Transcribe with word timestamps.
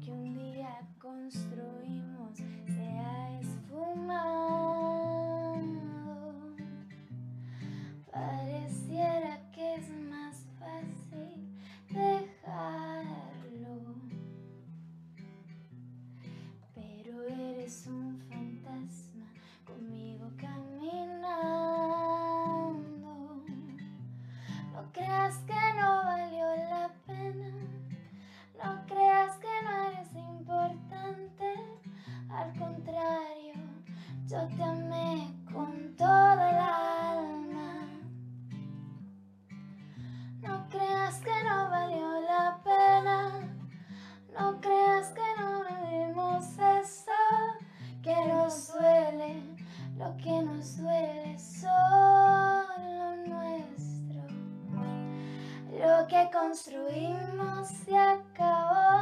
que 0.00 0.10
un 0.10 0.34
día 0.34 0.80
construimos 0.98 2.38
se 2.38 2.98
ha 2.98 3.40
esfumado. 3.40 4.00
Pareciera 8.10 9.50
que 9.52 9.74
es 9.74 9.90
más 9.90 10.46
fácil 10.58 11.54
dejarlo, 11.90 13.94
pero 16.74 17.22
eres 17.24 17.86
un 17.86 18.18
fantasma. 18.28 19.09
Amé 34.62 35.34
con 35.52 35.94
toda 35.96 36.50
el 36.50 36.56
alma. 36.56 37.86
No 40.42 40.68
creas 40.68 41.20
que 41.20 41.44
no 41.44 41.70
valió 41.70 42.20
la 42.20 42.60
pena, 42.62 43.18
no 44.38 44.60
creas 44.60 45.12
que 45.12 45.28
no 45.38 45.64
vivimos 45.64 46.44
eso, 46.58 47.20
que 48.02 48.14
nos 48.26 48.72
duele, 48.72 49.42
lo 49.96 50.16
que 50.16 50.42
nos 50.42 50.76
duele 50.78 51.38
solo 51.38 53.16
nuestro. 53.26 54.22
Lo 55.72 56.06
que 56.06 56.30
construimos 56.32 57.68
se 57.68 57.96
acabó, 57.96 58.99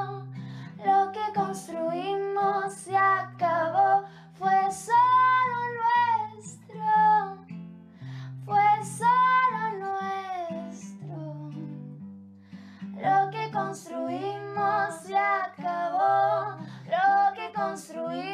construimos 13.69 14.95
se 15.03 15.15
acabó, 15.15 16.57
lo 16.87 17.35
que 17.35 17.53
construimos. 17.53 18.28